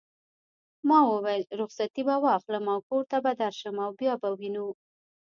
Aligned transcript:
ما 0.87 0.99
وویل: 1.11 1.43
رخصتې 1.61 2.01
به 2.07 2.15
واخلم 2.25 2.65
او 2.73 2.79
کور 2.87 3.03
ته 3.11 3.17
به 3.23 3.31
درشم 3.41 3.75
او 3.85 3.89
بیا 3.99 4.13
به 4.21 4.29
وینو. 4.39 4.67